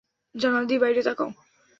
জানালা 0.35 0.67
দিয়ে 0.67 0.81
বাইরে 0.83 1.01
তাকাও। 1.03 1.29